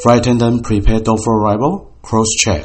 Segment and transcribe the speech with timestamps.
[0.00, 1.90] Frightened and prepared for arrival.
[2.02, 2.64] Cross check.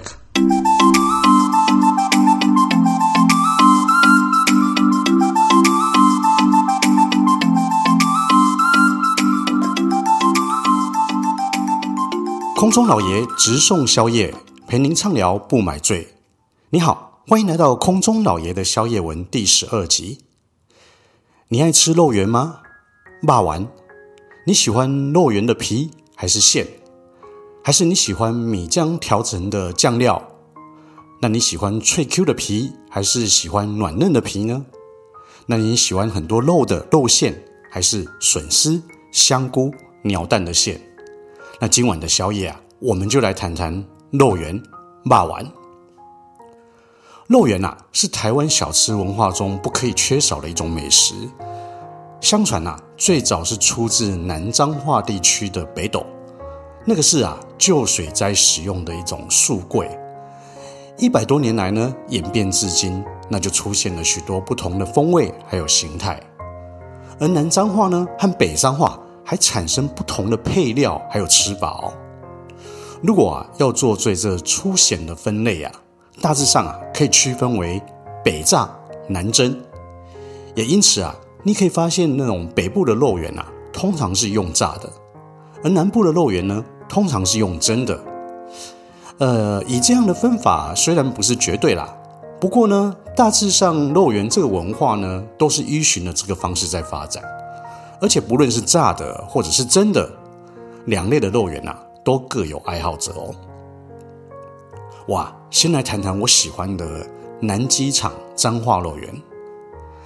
[12.56, 14.32] 空中老爷直送宵夜，
[14.68, 16.10] 陪您畅聊不买醉。
[16.70, 20.20] 你好，欢迎来到空中老爷的宵夜文第十二集。
[21.48, 22.60] 你爱吃肉圆吗？
[23.24, 23.68] 肉圆？
[24.46, 26.68] 你喜欢肉圆的皮还是馅？
[27.66, 30.22] 还是你喜欢米浆调成的酱料？
[31.22, 34.66] 那你喜欢脆 Q 的皮还是喜欢软嫩的皮呢？
[35.46, 37.34] 那你喜欢很多肉的肉馅
[37.72, 40.78] 还是笋丝、香菇、鸟蛋的馅？
[41.58, 44.62] 那今晚的宵夜啊，我们就来谈谈肉圆、
[45.06, 45.52] 肉圆。
[47.28, 51.16] 肉圆啊，是台湾小吃文化中不可以缺少的一种美食。
[52.20, 56.06] 相传啊，最早是出自南彰化地区的北斗，
[56.86, 59.90] 那个是啊旧水灾使用的一种树桂。
[60.98, 66.20] 一百多年来呢，演变至今，那就出现了许多不同的风味还有形态。
[67.20, 71.94] 而南彰化呢和北彰化还产生不同的配料还有吃法哦。
[73.02, 75.72] 如果啊要做最这粗显的分类啊，
[76.22, 77.82] 大致上啊可以区分为
[78.24, 78.70] 北炸、
[79.08, 79.58] 南蒸，
[80.56, 81.16] 也因此啊。
[81.46, 84.88] 你可以发现，那种北部的肉圆啊，通常是用炸的；
[85.62, 86.64] 而南部的肉圆呢，
[86.94, 88.00] 通常是用蒸的。
[89.18, 91.92] 呃，以这样的分法虽然不是绝对啦，
[92.40, 97.24] 不过呢，大致上肉圆这个文化呢，都是依循了这个方式在发展。
[98.00, 100.08] 而且不论是炸的或者是蒸的，
[100.86, 103.34] 两类的肉圆啊，都各有爱好者哦。
[105.08, 106.86] 哇，先来谈谈我喜欢的
[107.40, 109.10] 南机场彰化肉圆，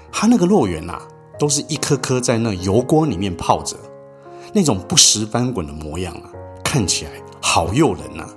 [0.10, 1.02] 它那个肉圆啊。
[1.40, 3.78] 都是一颗颗在那油锅里面泡着，
[4.54, 6.34] 那种不时翻滚的模样啊，
[6.68, 8.28] 看起来好诱人呐。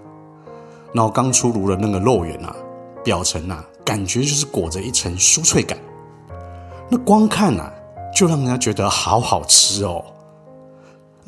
[0.93, 2.55] 然后刚出炉的那个肉圆啊，
[3.03, 5.77] 表层啊，感觉就是裹着一层酥脆感，
[6.89, 7.73] 那光看啊，
[8.15, 10.05] 就让人家觉得好好吃哦。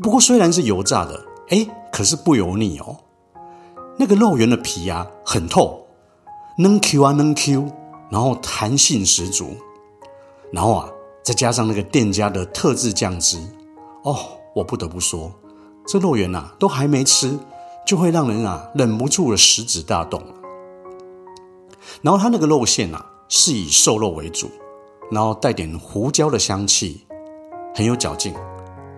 [0.01, 2.97] 不过虽然是油炸的，哎，可是不油腻哦。
[3.99, 5.85] 那个肉圆的皮啊，很透，
[6.57, 7.67] 嫩 Q 啊嫩 Q，
[8.11, 9.57] 然后弹性十足，
[10.53, 10.89] 然后啊。
[11.25, 13.39] 再加上那个店家的特制酱汁，
[14.03, 14.17] 哦，
[14.57, 15.33] 我不得不说，
[15.87, 17.39] 这肉圆呐，都还没吃，
[17.87, 20.23] 就会让人啊忍不住的食指大动。
[22.01, 24.51] 然后它那个肉馅呐，是以瘦肉为主，
[25.11, 27.05] 然后带点胡椒的香气，
[27.75, 28.35] 很有嚼劲，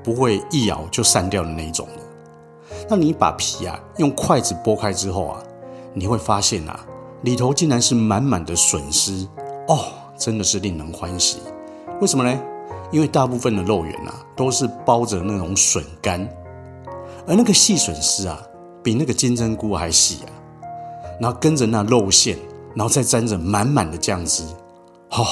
[0.03, 2.03] 不会一咬就散掉的那一种的。
[2.89, 5.43] 那你把皮啊用筷子剥开之后啊，
[5.93, 6.78] 你会发现啊，
[7.23, 9.27] 里头竟然是满满的笋丝，
[9.69, 9.87] 哦，
[10.19, 11.39] 真的是令人欢喜。
[12.00, 12.41] 为什么呢？
[12.91, 16.28] 因为大部分的肉圆啊，都是包着那种笋干，
[17.27, 18.41] 而那个细笋丝啊，
[18.83, 20.29] 比那个金针菇还细啊。
[21.21, 22.37] 然后跟着那肉馅，
[22.75, 24.43] 然后再沾着满满的酱汁，
[25.12, 25.25] 哦，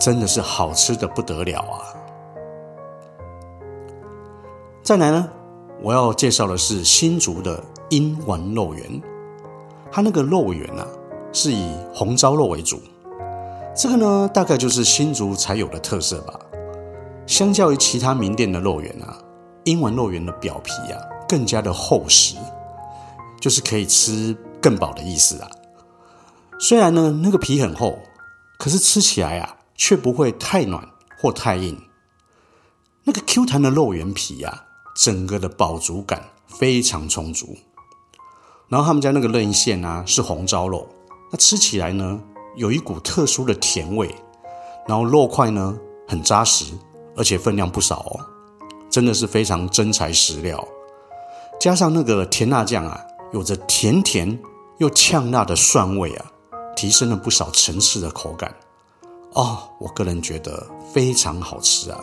[0.00, 1.84] 真的是好吃得不得了啊！
[4.82, 5.28] 再来呢，
[5.82, 9.02] 我要介绍的是新竹的英文肉圆，
[9.92, 10.86] 它那个肉圆啊，
[11.30, 12.80] 是以红烧肉为主。
[13.76, 16.40] 这个呢，大概就是新竹才有的特色吧。
[17.26, 19.18] 相较于其他名店的肉圆啊，
[19.66, 22.36] 英文肉圆的表皮啊更加的厚实，
[23.40, 25.50] 就是可以吃更饱的意思啊。
[26.60, 27.98] 虽然呢那个皮很厚，
[28.58, 30.88] 可是吃起来啊却不会太软
[31.18, 31.76] 或太硬。
[33.02, 37.56] 那个 Q 弹的肉圆皮啊，整个的饱足感非常充足。
[38.68, 40.88] 然后他们家那个嫩馅啊是红烧肉，
[41.30, 42.20] 那吃起来呢，
[42.56, 44.14] 有一股特殊的甜味，
[44.86, 45.76] 然后肉块呢
[46.06, 46.72] 很扎实，
[47.16, 48.20] 而且分量不少哦，
[48.96, 50.66] 真的是非常真材实料。
[51.60, 52.98] 加上那个甜辣酱啊，
[53.30, 54.38] 有着甜甜
[54.78, 56.24] 又呛辣的蒜味啊，
[56.74, 58.56] 提升了不少层次的口感。
[59.34, 62.00] 哦，我个人觉得非常好吃啊。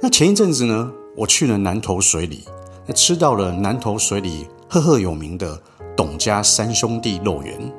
[0.00, 2.44] 那前一阵子呢，我去了南投水里，
[2.84, 5.56] 那吃到了南投水里赫赫有名的
[5.96, 7.72] 董家三兄弟肉圆。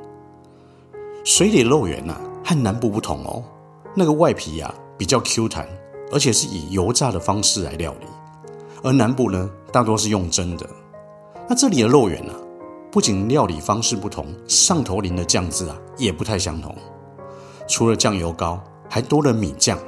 [1.24, 3.44] 水里肉圆呐，和南部不同哦。
[3.94, 5.68] 那个外皮呀比较 Q 弹，
[6.12, 8.06] 而且是以油炸的方式来料理。
[8.82, 10.68] 而南部呢，大多是用蒸的。
[11.48, 12.34] 那这里的肉圆啊，
[12.90, 16.76] 不仅料理方式不同，上头淋的酱汁啊也不太相同。
[17.66, 19.78] 除了酱油膏，还多了米酱。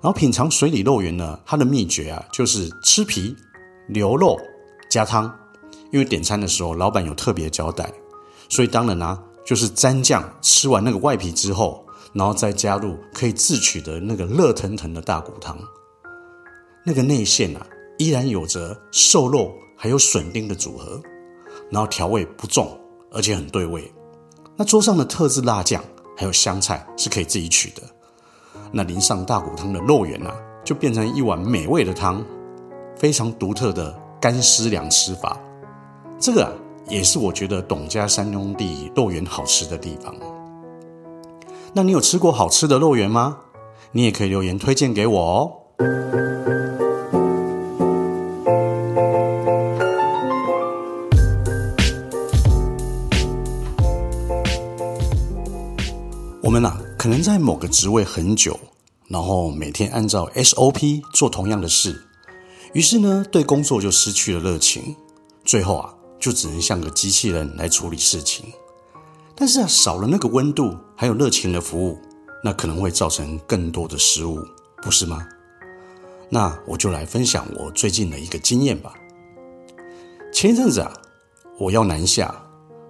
[0.00, 3.34] 然后品尝水里肉圆呢，它的秘诀啊，就是吃皮、
[3.88, 4.36] 留肉、
[4.90, 5.32] 加汤。
[5.90, 7.90] 因为点餐的时候，老板有特别交代，
[8.48, 9.18] 所以当然啊。
[9.46, 11.82] 就是沾酱，吃完那个外皮之后，
[12.12, 15.58] 然后再加入可以自取的那个热腾腾的大骨汤。
[16.84, 17.66] 那个内馅啊，
[17.98, 21.00] 依然有着瘦肉还有笋丁的组合，
[21.70, 22.78] 然后调味不重，
[23.12, 23.92] 而且很对味。
[24.56, 25.82] 那桌上的特制辣酱
[26.16, 27.82] 还有香菜是可以自己取的。
[28.72, 30.34] 那淋上大骨汤的肉圆啊，
[30.64, 32.24] 就变成一碗美味的汤，
[32.96, 35.38] 非常独特的干湿凉吃法。
[36.18, 36.52] 这个啊，
[36.88, 40.14] 也是我觉得董家三兄弟肉圆好吃的地方。
[41.74, 43.38] 那你有吃过好吃的肉圆吗？
[43.92, 45.52] 你也可以留言推荐给我哦。
[56.42, 58.58] 我们啊，可能在某个职位很久，
[59.06, 62.02] 然后每天按照 SOP 做同样的事，
[62.72, 64.96] 于是呢，对工作就失去了热情，
[65.44, 68.46] 最后啊，就只能像个机器人来处理事情。
[69.40, 71.96] 但是啊，少了那个温度还有热情的服务，
[72.42, 74.44] 那可能会造成更多的失误，
[74.82, 75.24] 不是吗？
[76.28, 78.92] 那我就来分享我最近的一个经验吧。
[80.32, 80.92] 前一阵子啊，
[81.56, 82.34] 我要南下，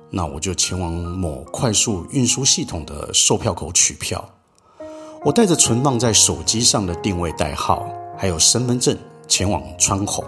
[0.08, 4.26] 那我就前往某快速运输系统的售票口取票。
[5.26, 7.86] 我带着存放在手机上的定位代号
[8.16, 8.96] 还有身份证
[9.26, 10.24] 前往窗口。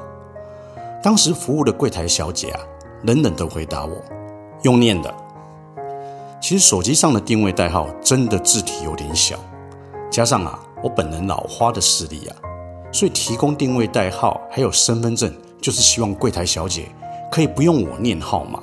[1.02, 2.60] 当时服务的柜台小姐啊，
[3.04, 3.96] 冷冷的回答我
[4.64, 5.12] ：“用念的。”
[6.40, 9.38] 其实手机上的定位代号真的字体有点小，
[10.10, 12.36] 加上啊我本人老花的视力啊，
[12.90, 16.88] 所以提供定位代号还有身份证，就是希望柜台小姐
[17.30, 18.60] 可以不用我念号码，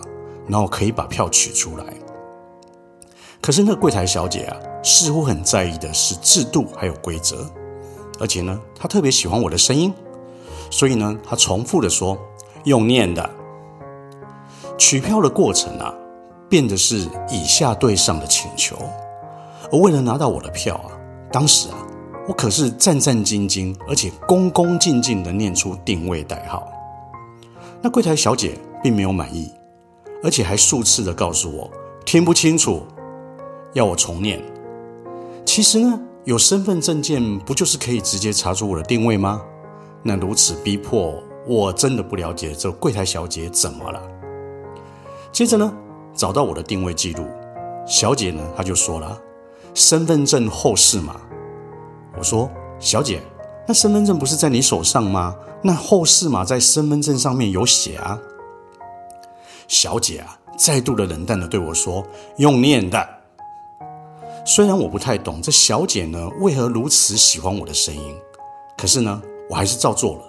[0.47, 1.85] 然后可以把票取出来。
[3.39, 7.45] 可是那柜台小姐啊，似乎很在意的是制度还有规则，
[8.19, 9.94] 而且呢，她特别喜欢我的声音，
[10.71, 12.18] 所以呢，她重复的说
[12.63, 13.29] 用念的。
[14.79, 15.94] 取票的过程啊。
[16.49, 18.77] 变的是以下对上的请求，
[19.71, 20.91] 而为了拿到我的票啊，
[21.31, 21.77] 当时啊，
[22.27, 26.67] 我可是战战兢兢，而且恭恭敬敬地念出定位代号。
[27.81, 29.51] 那柜台小姐并没有满意，
[30.23, 31.69] 而且还数次地告诉我
[32.05, 32.83] 听不清楚，
[33.73, 34.41] 要我重念。
[35.45, 39.41] 其实呢，有身份证件不就是可以直接查出我的定位吗？
[40.03, 44.01] 那如此逼迫，我真的不了解这柜台小姐怎么了。
[45.31, 45.73] 接着呢，
[46.17, 47.27] 找到我的定位记录，
[47.85, 49.15] 小姐呢，她就说了，
[49.75, 51.15] 身份证后四码。
[52.17, 52.49] 我说，
[52.79, 53.21] 小姐，
[53.67, 55.35] 那身份证不是在你手上吗？
[55.61, 58.19] 那后四码在身份证上面有写啊。
[59.67, 62.03] 小姐啊，再度的冷淡的对我说，
[62.37, 63.07] 用念的。
[64.43, 68.15] 虽然我不太懂这小姐呢为何如此喜欢我的声音，
[68.75, 69.21] 可是呢，
[69.51, 70.21] 我还是照做了。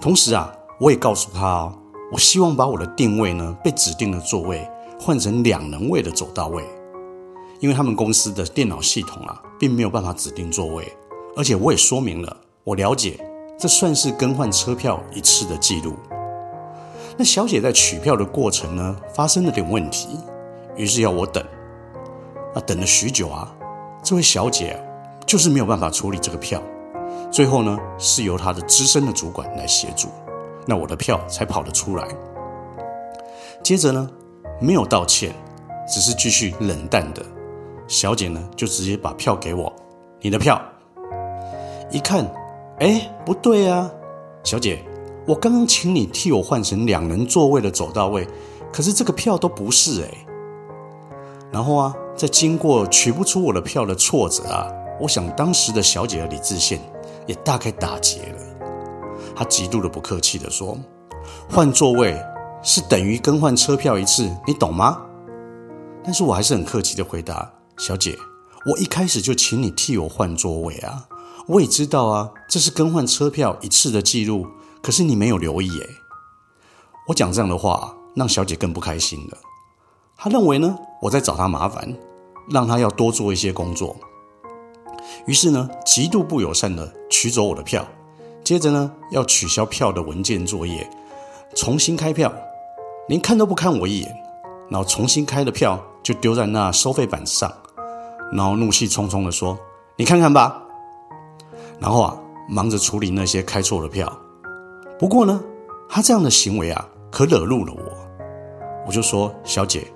[0.00, 1.72] 同时啊，我也告诉她哦，
[2.10, 4.68] 我希望把我的定位呢被指定的座位。
[4.98, 6.64] 换成两人位的走道位，
[7.60, 10.90] 因为他们公司的电脑系统啊，并没有办法指定座位，
[11.36, 13.18] 而且我也说明了，我了解
[13.58, 15.94] 这算是更换车票一次的记录。
[17.16, 20.18] 那小姐在取票的过程呢，发生了点问题，
[20.76, 21.44] 于是要我等。
[22.54, 23.54] 那等了许久啊，
[24.02, 24.80] 这位小姐，
[25.26, 26.62] 就是没有办法处理这个票，
[27.30, 30.08] 最后呢，是由她的资深的主管来协助，
[30.66, 32.08] 那我的票才跑了出来。
[33.62, 34.10] 接着呢。
[34.60, 35.34] 没有道歉，
[35.88, 37.22] 只是继续冷淡的。
[37.86, 39.70] 小姐呢，就直接把票给我，
[40.20, 40.60] 你的票。
[41.90, 42.24] 一看，
[42.78, 43.90] 哎，不对啊，
[44.42, 44.82] 小姐，
[45.26, 48.26] 我刚刚请你替我换成两人座位的走道位，
[48.72, 50.08] 可是这个票都不是哎。
[51.52, 54.66] 然后啊，在经过取不出我的票的挫折啊，
[55.00, 56.80] 我想当时的小姐的理智线
[57.26, 58.38] 也大概打结了。
[59.36, 60.76] 她极度的不客气的说
[61.50, 62.16] ：“换座位。”
[62.66, 65.02] 是等于更换车票一次，你懂吗？
[66.02, 68.16] 但是我还是很客气的回答：“小姐，
[68.64, 71.06] 我一开始就请你替我换座位啊，
[71.46, 74.46] 我也知道啊，这是更换车票一次的记录，
[74.82, 75.88] 可是你没有留意诶。”
[77.08, 79.36] 我讲这样的话，让小姐更不开心了。
[80.16, 81.94] 她认为呢，我在找她麻烦，
[82.48, 83.94] 让她要多做一些工作。
[85.26, 87.86] 于是呢，极度不友善的取走我的票，
[88.42, 90.88] 接着呢，要取消票的文件作业，
[91.54, 92.32] 重新开票。
[93.08, 94.16] 连看都不看我一眼，
[94.70, 97.52] 然后重新开的票就丢在那收费板上，
[98.32, 99.58] 然后怒气冲冲地说
[99.96, 100.62] ：“你看看吧。”
[101.78, 102.16] 然后啊，
[102.48, 104.10] 忙着处理那些开错的票。
[104.98, 105.38] 不过呢，
[105.88, 107.82] 他这样的行为啊，可惹怒了我。
[108.86, 109.86] 我就说：“小姐，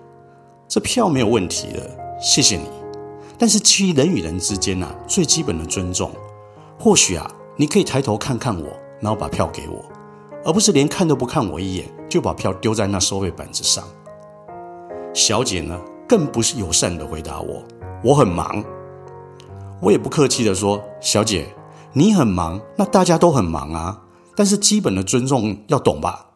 [0.67, 2.69] 这票没有问题的，谢谢你。
[3.39, 6.11] 但是基于人与人之间啊，最基本的尊重，
[6.79, 8.67] 或许啊，你可以抬头看看我，
[9.01, 9.83] 然后把票给我。”
[10.45, 13.85] 而不是连看都不看我一眼，就把票丢在那收费板子上。
[15.15, 17.63] 小姐呢，更不是友善的回答我
[18.05, 18.65] ：“我很忙。”
[19.81, 21.47] 我也不客气的说：“小姐，
[21.93, 24.03] 你很忙，那大家都很忙啊。
[24.37, 26.27] 但是基本的尊重要懂吧？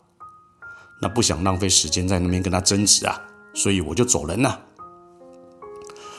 [1.01, 3.21] 那不想浪费时间在那边跟他争执啊，
[3.55, 4.61] 所以我就走人了。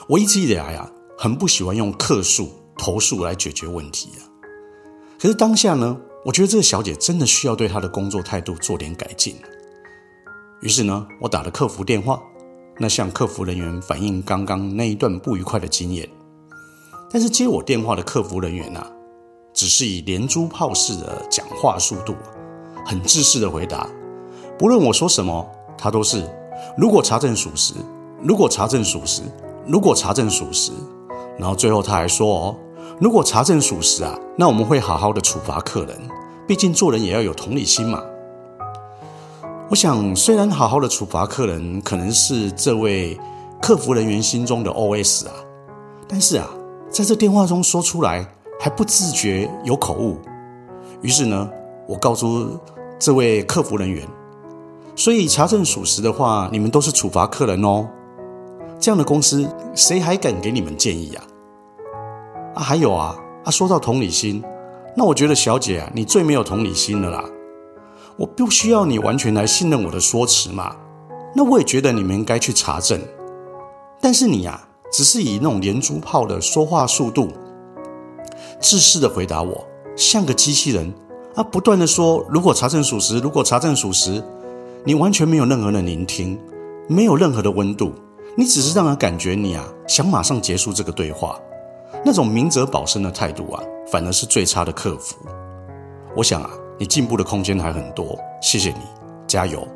[0.07, 4.21] 我一直以来啊，很不喜欢用客诉、投诉来解决问题啊。
[5.19, 9.35] 可是当下呢，我觉得这个小姐真的需要对她的工作态度做点改进。
[10.61, 12.21] 于是呢，我打了客服电话，
[12.79, 16.07] 那向客服人员反映刚刚那一段不愉快的经验。
[17.11, 18.89] 但是接我电话的客服人员啊，
[19.53, 22.15] 只是以连珠炮式的讲话速度，
[22.85, 23.87] 很自私的回答，
[24.57, 25.45] 不论我说什么，
[25.77, 26.25] 他都是
[26.77, 27.73] 如果查证属实，
[28.21, 29.21] 如果查证属实，
[29.67, 30.71] 如果查证属实，
[31.37, 32.55] 然后最后他还说哦，
[32.99, 35.97] 如果查证属实啊，那我们会好好的处罚客人，
[36.47, 38.01] 毕竟做人也要有同理心嘛。
[39.69, 43.19] 我想，虽然好好的处罚客人可能是这位
[43.61, 45.33] 客服人员心中的 OS 啊，
[46.07, 46.47] 但是啊，
[46.89, 48.25] 在这电话中说出来
[48.59, 50.17] 还不自觉有口误。
[51.01, 51.49] 于是呢，
[51.87, 52.59] 我告诉
[52.99, 54.07] 这位客服人员，
[54.95, 57.87] 所以查证属实的话，你们都是处罚客人哦。
[58.79, 61.23] 这样的公司谁还敢给你们建议啊？
[62.53, 64.43] 啊，还有啊，啊，说到同理心，
[64.95, 67.23] 那我觉得小姐啊，你最没有同理心了啦。
[68.15, 70.75] 我不需要你完全来信任我的说辞嘛。
[71.35, 73.01] 那我也觉得你们应该去查证。
[73.99, 77.29] 但是你啊，只是以那种连珠炮的说话速度，
[78.59, 80.93] 自私的回答我，像个机器人
[81.33, 84.23] 啊，不断的说如果查证属实，如果查证属实，
[84.83, 86.39] 你完全没有任何的聆听，
[86.87, 87.93] 没有任何的温度。
[88.35, 91.39] 你只是让人感觉你啊想马上结束这个对话，
[92.05, 95.17] 那种明哲保身的态度啊，反而是最差的客服。
[96.15, 98.79] 我想啊，你进步的空间还很多，谢谢你，
[99.27, 99.67] 加油。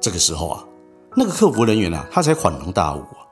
[0.00, 0.64] 这个时候啊，
[1.16, 3.26] 那个客服人员啊，他才恍然大悟啊，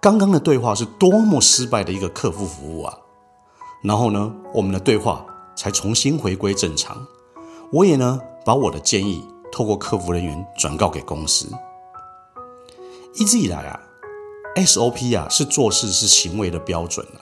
[0.00, 2.98] 刚刚的对话是多么失败的一个客户服务啊。
[3.82, 5.24] 然后呢，我们的对话
[5.54, 6.96] 才重新回归正常。
[7.72, 11.48] 我也呢，把我的建议透过客服人员转告给公司。
[13.14, 13.80] 一直以来啊
[14.56, 17.20] ，SOP 啊是做事是行为的标准啊，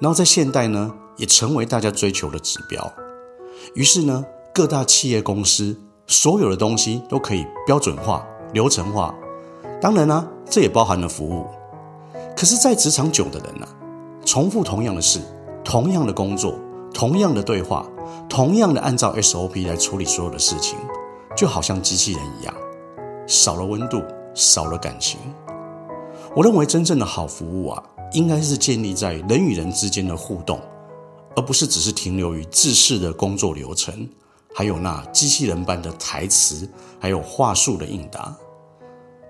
[0.00, 2.92] 然后在现代呢也成为大家追求的指标。
[3.74, 9.14] 于是呢，各大企业公司所有的东西都可以标准化、流程化。
[9.80, 11.46] 当然呢、啊，这也包含了服务。
[12.36, 13.70] 可是，在职场久的人呢、啊，
[14.24, 15.20] 重复同样的事、
[15.64, 16.54] 同样的工作、
[16.92, 17.86] 同样的对话、
[18.28, 20.78] 同样的按照 SOP 来处理所有的事情，
[21.36, 22.54] 就好像机器人一样，
[23.26, 24.02] 少了温度。
[24.36, 25.20] 少了感情，
[26.34, 27.80] 我认为真正的好服务啊，
[28.12, 30.60] 应该是建立在人与人之间的互动，
[31.34, 34.08] 而不是只是停留于制式的工作流程，
[34.54, 36.68] 还有那机器人般的台词，
[37.00, 38.36] 还有话术的应答。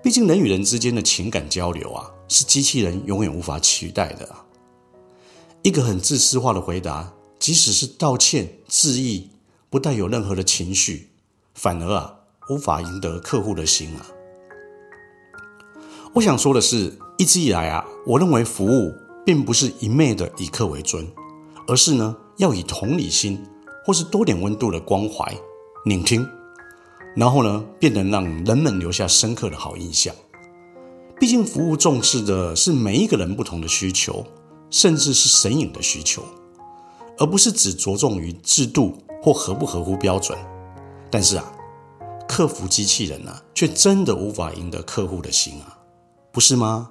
[0.03, 4.29] 毕竟人与人之间的情感交流啊，是机器人永远无法取代的。
[5.63, 9.31] 一个很自私化的回答，即使是道歉、致意，
[9.71, 11.09] 不带有任何的情绪，
[11.55, 14.05] 反而啊，无法赢得客户的心啊。
[16.13, 18.93] 我想说的是，一直以来啊，我认为服务
[19.25, 21.07] 并不是一昧的以客为尊，
[21.65, 23.41] 而是呢，要以同理心
[23.85, 25.33] 或是多点温度的关怀
[25.85, 26.27] 聆听，
[27.15, 30.13] 然后呢，便能让人们留下深刻的好印象。
[31.17, 34.25] 毕竟服务重视的是每一个人不同的需求，
[34.69, 36.21] 甚至是神隐的需求，
[37.17, 40.37] 而不是只着重于制度或合不合乎标准。
[41.09, 41.49] 但是啊，
[42.27, 45.74] 客服机器人啊，却真的无法赢得客户的心啊。
[46.35, 46.85] 不是吗？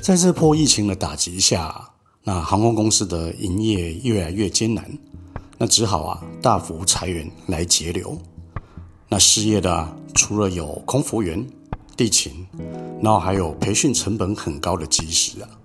[0.00, 1.90] 在这波疫情的打击下，
[2.24, 4.82] 那航空公司的营业越来越艰难，
[5.58, 8.16] 那只好啊大幅裁员来节流。
[9.10, 11.46] 那失业的，除了有空服员、
[11.98, 12.46] 地勤，
[13.02, 15.59] 然后还有培训成本很高的机师啊。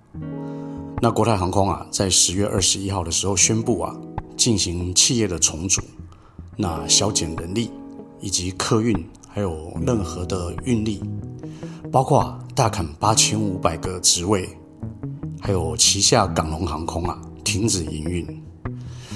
[1.05, 3.95] 那国泰航空啊，在十月二十一号的时候宣布啊，
[4.35, 5.79] 进行企业的重组，
[6.57, 7.69] 那削减人力
[8.19, 11.03] 以及客运，还有任何的运力，
[11.91, 14.49] 包括啊大砍八千五百个职位，
[15.39, 18.43] 还有旗下港龙航空啊停止营运。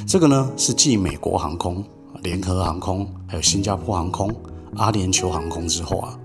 [0.06, 1.84] 这个呢是继美国航空、
[2.22, 4.32] 联合航空、还有新加坡航空、
[4.76, 6.16] 阿联酋航空之后啊，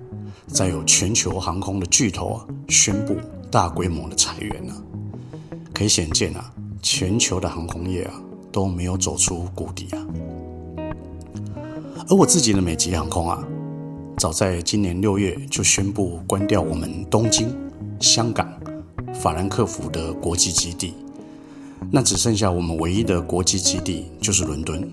[0.47, 3.16] 再有全球航空的巨头啊宣布
[3.50, 4.75] 大规模的裁员了。
[5.75, 8.14] 可以显见啊，全球的航空业啊
[8.52, 10.07] 都没有走出谷底啊。
[12.09, 13.43] 而我自己的美籍航空啊，
[14.16, 17.49] 早在今年六月就宣布关掉我们东京、
[17.99, 18.49] 香港、
[19.12, 20.95] 法兰克福的国际基地，
[21.90, 24.88] 那只剩下我们唯一的国际基地就是伦敦。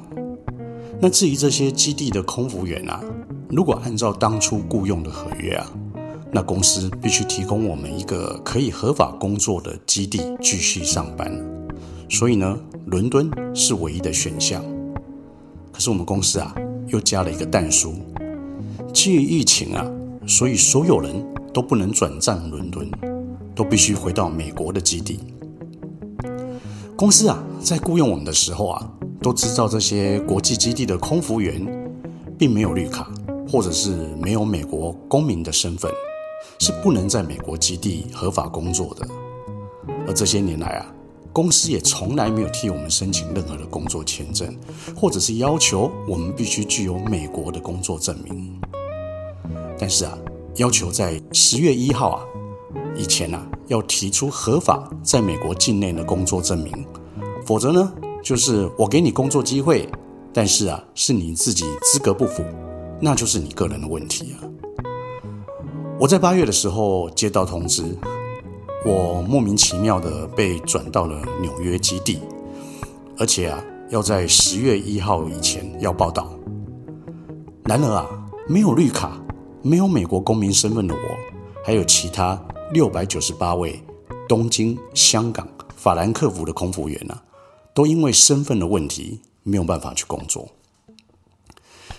[1.00, 3.03] 那至于这些基地的空服员啊，
[3.50, 5.71] 如果按照当初雇佣的合约啊，
[6.33, 11.31] 那公司必须提供我们一个可以合法工作的基地继续上班。
[12.09, 14.63] 所以呢，伦敦是唯一的选项。
[15.71, 16.55] 可是我们公司啊，
[16.88, 17.93] 又加了一个蛋书：
[18.93, 19.85] 基于疫情啊，
[20.27, 21.13] 所以所有人
[21.53, 22.89] 都不能转战伦敦，
[23.55, 25.19] 都必须回到美国的基地。
[26.95, 31.65] 公司啊，在雇佣我们的时候啊，都知道这些国际基地的空服员
[32.38, 33.09] 并没有绿卡，
[33.50, 35.89] 或者是没有美国公民的身份，
[36.60, 39.07] 是不能在美国基地合法工作的。
[40.07, 40.93] 而这些年来啊，
[41.33, 44.55] 公司也从来没有替我们申请任何的工作签证，
[44.95, 48.60] 或者是要求我们必须具有美国的工作证明。
[49.77, 50.17] 但是啊，
[50.55, 52.25] 要求在十月一号啊。
[52.93, 56.86] 以前啊，要提出合法在美国境内的工作证明，
[57.45, 59.89] 否则呢，就是我给你工作机会，
[60.33, 62.43] 但是啊，是你自己资格不符，
[63.00, 64.43] 那就是你个人的问题啊。
[66.01, 67.96] 我在八月的时候接到通知，
[68.84, 72.20] 我莫名其妙的被转到了纽约基地，
[73.20, 76.34] 而且啊，要在十月一号以前要报到。
[77.65, 78.08] 然而啊，
[78.48, 79.22] 没有绿卡、
[79.62, 81.00] 没有美国公民身份的我，
[81.63, 82.41] 还有其他。
[82.74, 83.79] 六百九十八位
[84.27, 87.22] 东京、香港、法兰克福的空服员啊，
[87.75, 90.48] 都因为身份的问题没有办法去工作。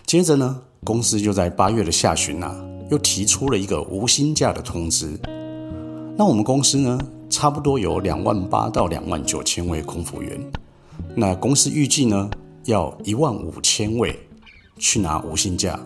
[0.04, 2.56] 接着呢，公司就在八月的下旬啊，
[2.90, 5.18] 又提出了一个无薪假的通知。
[6.16, 6.98] 那我们公司呢，
[7.30, 10.38] 差不多有两万八到两万九千位空服员。
[11.14, 12.30] 那公司预计呢，
[12.64, 14.18] 要一万五千位
[14.78, 15.78] 去拿无薪假。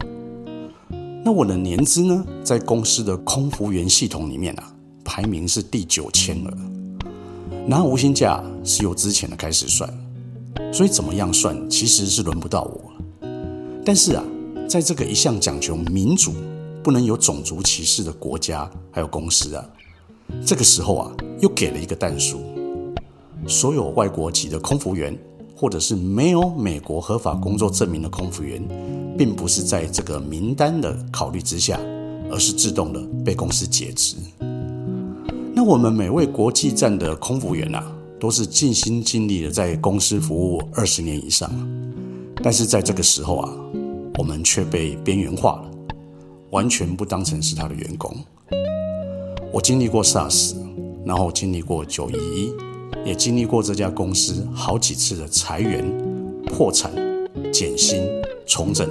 [1.25, 4.73] 那我的年资呢，在公司的空服员系统里面啊。
[5.09, 6.53] 排名是第九千了，
[7.65, 9.89] 拿无薪假是由之前的开始算，
[10.73, 12.93] 所以怎么样算其实是轮不到我。
[13.85, 14.25] 但是啊，
[14.69, 16.33] 在这个一向讲求民主、
[16.87, 19.69] 不能有种族歧视的国家还有公司啊，
[20.47, 22.41] 这个时候啊，又给了一个但书：
[23.49, 25.19] 所有外国籍的空服员，
[25.57, 28.63] 或者是没有美国合法工作证明的空服员，
[29.19, 31.77] 并不是在这个名单的考虑之下，
[32.31, 34.15] 而是自动的被公司解职。
[35.53, 37.85] 那我们每位国际站的空服员啊，
[38.21, 41.51] 都是尽心尽力的在公司服务二十年以上，
[42.45, 43.53] 但是在这个时候啊，
[44.19, 45.71] 我们却被边缘化了，
[46.51, 48.15] 完全不当成是他的员工。
[49.53, 50.55] 我经历过 SARS，
[51.05, 52.53] 然后经历过九一一，
[53.05, 55.85] 也经历过这家公司好几次的裁员、
[56.47, 56.93] 破产、
[57.53, 58.03] 减薪、
[58.47, 58.89] 重整，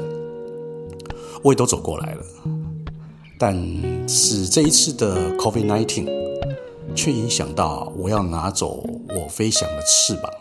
[1.44, 2.24] 我也都走过来了。
[3.38, 3.56] 但
[4.08, 6.26] 是这一次的 COVID-19。
[6.96, 10.32] 却影响到我要拿走我飞翔的翅膀。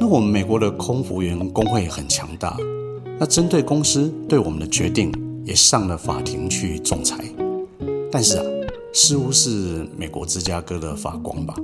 [0.00, 2.56] 那我们美国的空服员工会很强大，
[3.16, 5.12] 那针对公司对我们的决定
[5.48, 7.16] 也上了法庭去仲裁。
[8.12, 8.44] 但是啊，
[8.92, 11.54] 似乎是美国芝加哥的法官吧，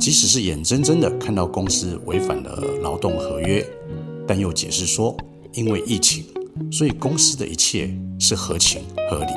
[0.00, 3.64] 即使是眼睁睁的看到公司违反了劳动合约，
[4.26, 5.16] 但又解释说，
[5.52, 6.24] 因为疫情，
[6.72, 9.32] 所以公司的一切是合情合理。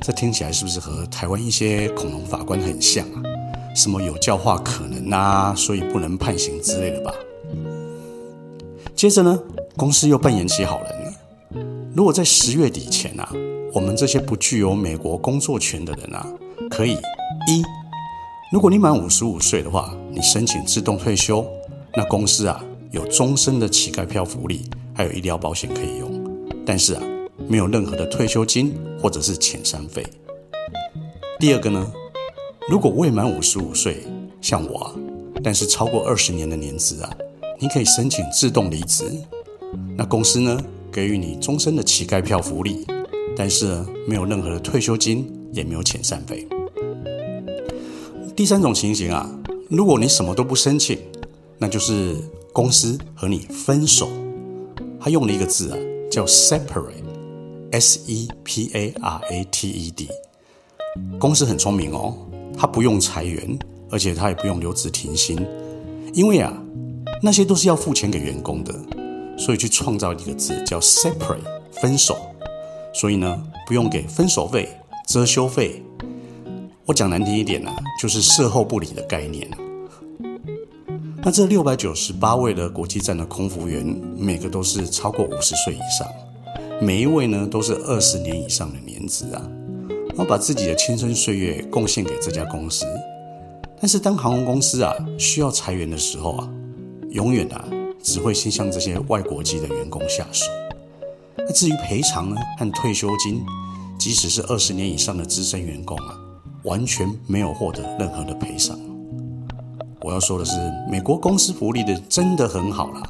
[0.00, 3.22] 这听起来是不是和台湾一些恐龙法官很像啊？
[3.74, 7.12] 什么有教化可能啊，所以不能判刑之类的吧？
[8.94, 9.38] 接着呢，
[9.76, 10.99] 公司又扮演起好人。
[11.94, 13.32] 如果在十月底前啊，
[13.72, 16.26] 我们这些不具有美国工作权的人啊，
[16.70, 16.92] 可以
[17.48, 17.62] 一，
[18.52, 21.44] 如果你满五十五岁的话，你申请自动退休，
[21.94, 24.62] 那公司啊有终身的乞丐票福利，
[24.94, 26.10] 还有医疗保险可以用。
[26.64, 27.02] 但是啊。
[27.48, 30.06] 没有任何的退休金或者是遣散费。
[31.40, 31.90] 第二个呢，
[32.68, 34.04] 如果未满五十五岁，
[34.42, 34.92] 像我啊，
[35.42, 37.10] 但是超过二十年的年资啊，
[37.58, 39.10] 你可以申请自动离职。
[39.96, 42.86] 那公司呢，给予你终身的乞丐票福利，
[43.36, 46.46] 但是，没有任何的退休金，也没有遣散费。
[48.34, 49.30] 第三种情形啊，
[49.68, 50.98] 如果你什么都不申请，
[51.58, 52.16] 那就是
[52.52, 54.08] 公司和你分手。
[54.98, 55.78] 他用了一个字啊，
[56.10, 57.08] 叫 separate。
[57.72, 60.08] S E P A R A T E D，
[61.20, 62.16] 公司很聪明哦，
[62.58, 63.56] 他不用裁员，
[63.88, 65.38] 而且他也不用留职停薪，
[66.12, 66.52] 因为啊，
[67.22, 68.74] 那些都是要付钱给员工的，
[69.40, 71.40] 所以去创造一个字叫 separate，
[71.72, 72.18] 分手，
[72.92, 74.68] 所以呢，不用给分手费、
[75.08, 75.82] 遮羞费。
[76.84, 79.48] 我讲难听一点呢、就是事后不理的概念。
[81.22, 83.84] 那这六百九十八位的国际站的空服员，
[84.16, 86.06] 每个都是超过五十岁以上。
[86.80, 89.42] 每一位呢，都是二十年以上的年资啊，
[90.08, 92.84] 然后把自己的青春岁月贡献给这家公司。
[93.80, 96.48] 但是当航空公司啊需要裁员的时候啊，
[97.10, 97.64] 永远啊
[98.02, 100.46] 只会先向这些外国籍的员工下手。
[101.36, 103.44] 那至于赔偿呢和退休金，
[103.98, 106.18] 即使是二十年以上的资深员工啊，
[106.64, 108.78] 完全没有获得任何的赔偿。
[110.02, 110.56] 我要说的是，
[110.90, 113.02] 美国公司福利的真的很好啦，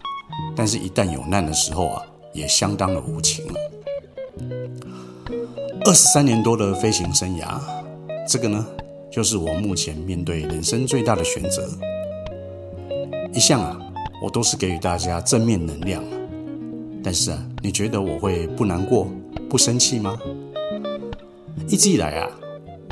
[0.56, 3.54] 但是一旦有难的时候啊，也相当的无情了。
[5.84, 7.60] 二十三年多的飞行生涯，
[8.28, 8.66] 这个呢，
[9.10, 11.68] 就是我目前面对人生最大的选择。
[13.32, 13.78] 一向啊，
[14.22, 16.02] 我都是给予大家正面能量。
[17.02, 19.08] 但是啊，你觉得我会不难过、
[19.48, 20.18] 不生气吗？
[21.68, 22.28] 一直以来啊，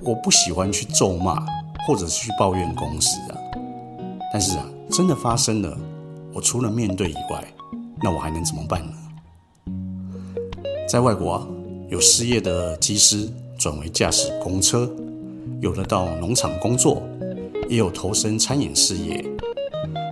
[0.03, 1.45] 我不喜欢去咒骂
[1.87, 3.37] 或者是去抱怨公司啊。
[4.33, 5.77] 但是啊，真的发生了，
[6.33, 7.45] 我除了面对以外，
[8.03, 8.93] 那我还能怎么办呢？
[10.88, 11.47] 在外国啊，
[11.91, 14.91] 有失业的机师转为驾驶公车，
[15.61, 17.03] 有的到农场工作，
[17.69, 19.23] 也有投身餐饮事业。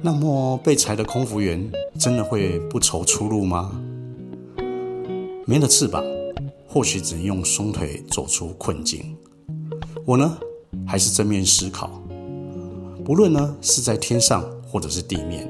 [0.06, 3.72] 那么被裁的空服员真的会不愁出路吗？
[5.44, 6.00] 没了翅膀，
[6.64, 9.16] 或许只能用双腿走出困境。
[10.04, 10.38] 我呢，
[10.86, 11.90] 还是正面思考。
[13.04, 15.44] 不论呢是在天上或者是地面，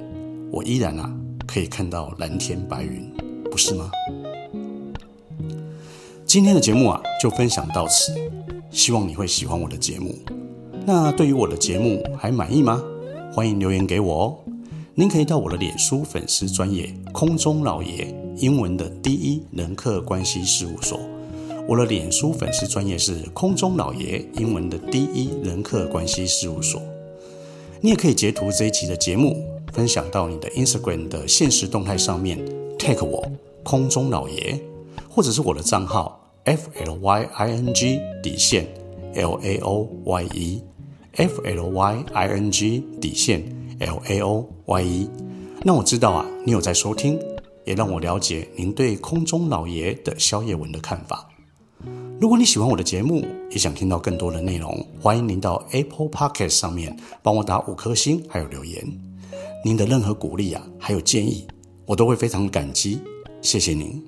[0.50, 1.14] 我依然啊
[1.46, 3.12] 可以看到蓝天白云，
[3.50, 3.90] 不是吗？
[6.24, 8.10] 今天的节目啊就分享到此，
[8.70, 10.14] 希望你会喜欢我的节目。
[10.86, 12.82] 那对于我的节目还满意吗？
[13.36, 14.38] 欢迎留言给我哦。
[14.94, 20.98] 您可以到我的脸书粉丝专业空中老爷英文的第一人客关系事务所。
[21.68, 26.80] 我的脸书粉丝专业是空中老爷英文的第一人客关系事务所。
[27.82, 32.38] 你也可以截图这一集的节目，分享到你的 Instagram 的限时动态上面
[32.78, 33.30] ，tag 我
[33.62, 34.58] 空中老爷，
[35.10, 38.66] 或者是我的账号 F L Y I N G 底线
[39.14, 40.62] L A O Y E
[41.16, 43.42] F L Y I N G 底线
[43.80, 45.10] L A O Y E。
[45.62, 47.18] 那我知道啊，你有在收听，
[47.64, 51.26] 也让我了解您对空中老爷的宵夜文的看法。
[52.20, 58.86] 如果你喜欢我的节目，也想听到更多的内容，欢迎您到 Apple Podcast 上面帮我打五颗星，还有留言。
[59.64, 61.46] 您的任何鼓励啊，还有建议，
[61.86, 63.00] 我都会非常感激。
[63.40, 64.04] 谢谢您。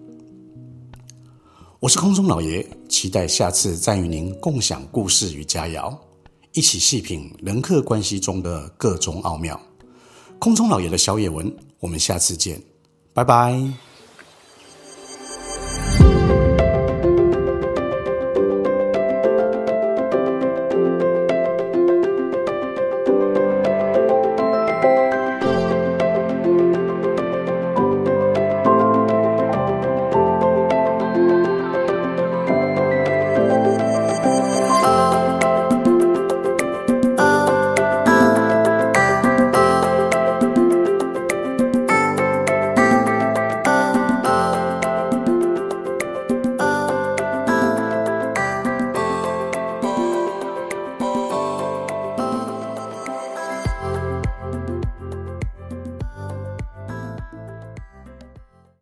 [1.81, 5.97] 我是空中老爷，期待下次再与您共享故事与佳肴，
[6.53, 9.61] 一起细品人客关系中的各种奥妙。
[10.39, 12.63] 空中老爷的小野文，我们下次见，
[13.13, 13.88] 拜拜。